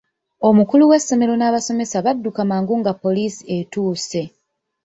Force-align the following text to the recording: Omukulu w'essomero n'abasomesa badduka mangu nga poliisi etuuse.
Omukulu 0.47 0.83
w'essomero 0.89 1.33
n'abasomesa 1.37 1.97
badduka 2.05 2.41
mangu 2.51 2.73
nga 2.79 2.91
poliisi 3.01 3.41
etuuse. 3.57 4.21